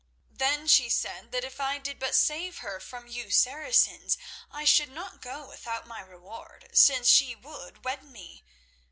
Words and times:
Then 0.31 0.65
she 0.65 0.89
said 0.89 1.31
that 1.31 1.43
if 1.43 1.59
I 1.59 1.77
did 1.77 1.99
but 1.99 2.15
save 2.15 2.57
her 2.65 2.79
from 2.79 3.05
you 3.07 3.29
Saracens, 3.29 4.17
I 4.49 4.63
should 4.65 4.89
not 4.89 5.21
go 5.21 5.47
without 5.47 5.85
my 5.85 5.99
reward, 6.01 6.69
since 6.73 7.07
she 7.07 7.35
would 7.35 7.85
wed 7.85 8.03
me. 8.03 8.43